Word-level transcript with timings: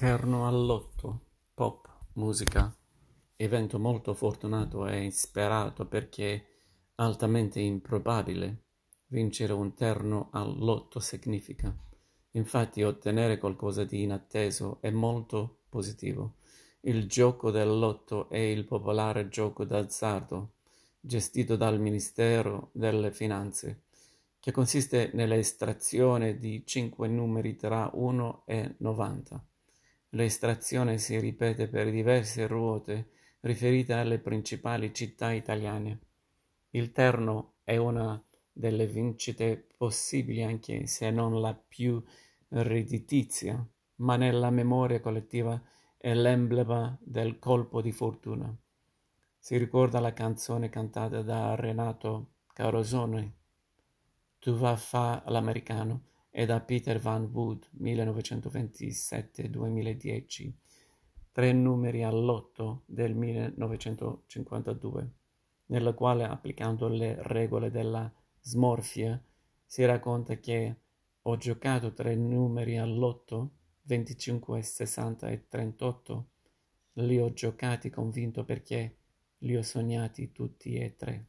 Terno 0.00 0.46
all'otto, 0.48 1.20
pop, 1.52 1.86
musica, 2.14 2.74
evento 3.36 3.78
molto 3.78 4.14
fortunato 4.14 4.86
e 4.86 5.02
insperato 5.02 5.84
perché 5.84 6.46
altamente 6.94 7.60
improbabile. 7.60 8.62
Vincere 9.08 9.52
un 9.52 9.74
terno 9.74 10.30
all'otto 10.32 11.00
significa, 11.00 11.76
infatti, 12.30 12.82
ottenere 12.82 13.36
qualcosa 13.36 13.84
di 13.84 14.00
inatteso 14.00 14.78
e 14.80 14.90
molto 14.90 15.64
positivo. 15.68 16.36
Il 16.80 17.06
gioco 17.06 17.50
del 17.50 17.68
lotto 17.68 18.30
è 18.30 18.38
il 18.38 18.64
popolare 18.64 19.28
gioco 19.28 19.66
d'azzardo, 19.66 20.54
gestito 20.98 21.56
dal 21.56 21.78
Ministero 21.78 22.70
delle 22.72 23.12
Finanze, 23.12 23.82
che 24.40 24.50
consiste 24.50 25.10
nell'estrazione 25.12 26.38
di 26.38 26.62
cinque 26.64 27.06
numeri 27.06 27.54
tra 27.54 27.90
uno 27.92 28.44
e 28.46 28.76
novanta. 28.78 29.44
L'estrazione 30.10 30.98
si 30.98 31.18
ripete 31.20 31.68
per 31.68 31.90
diverse 31.90 32.46
ruote 32.46 33.10
riferite 33.40 33.92
alle 33.92 34.18
principali 34.18 34.92
città 34.92 35.32
italiane. 35.32 35.98
Il 36.70 36.90
terno 36.90 37.54
è 37.62 37.76
una 37.76 38.20
delle 38.52 38.86
vincite 38.86 39.68
possibili 39.76 40.42
anche 40.42 40.86
se 40.86 41.10
non 41.10 41.40
la 41.40 41.54
più 41.54 42.02
redditizia, 42.48 43.64
ma 43.96 44.16
nella 44.16 44.50
memoria 44.50 45.00
collettiva 45.00 45.60
è 45.96 46.12
l'emblema 46.12 46.96
del 47.00 47.38
colpo 47.38 47.80
di 47.80 47.92
fortuna. 47.92 48.54
Si 49.38 49.56
ricorda 49.56 50.00
la 50.00 50.12
canzone 50.12 50.68
cantata 50.68 51.22
da 51.22 51.54
Renato 51.54 52.32
Carosone, 52.52 53.34
Tu 54.38 54.54
va 54.54 54.76
fa 54.76 55.22
l'americano, 55.28 56.02
e 56.30 56.46
da 56.46 56.60
Peter 56.60 57.00
Van 57.00 57.24
Wood 57.24 57.68
(1927-2010), 57.80 60.52
tre 61.32 61.52
numeri 61.52 62.02
all'otto 62.02 62.84
del 62.86 63.14
1952, 63.14 65.10
nella 65.66 65.92
quale, 65.92 66.24
applicando 66.24 66.88
le 66.88 67.16
regole 67.22 67.70
della 67.70 68.10
smorfia, 68.40 69.22
si 69.66 69.84
racconta 69.84 70.38
che 70.38 70.76
ho 71.22 71.36
giocato 71.36 71.92
tre 71.92 72.16
numeri 72.16 72.78
all'otto, 72.78 73.56
25, 73.82 74.62
60 74.62 75.28
e 75.28 75.48
38, 75.48 76.30
li 76.94 77.18
ho 77.18 77.32
giocati 77.32 77.90
convinto 77.90 78.44
perché 78.44 78.96
li 79.38 79.56
ho 79.56 79.62
sognati 79.62 80.32
tutti 80.32 80.74
e 80.74 80.96
tre. 80.96 81.26